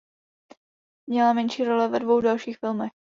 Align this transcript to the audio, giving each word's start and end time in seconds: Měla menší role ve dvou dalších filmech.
Měla 1.09 1.33
menší 1.33 1.63
role 1.63 1.87
ve 1.87 1.99
dvou 1.99 2.21
dalších 2.21 2.57
filmech. 2.57 2.91